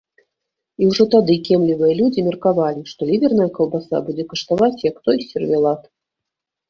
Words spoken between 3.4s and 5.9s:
каўбаса будзе каштаваць як той сервелат.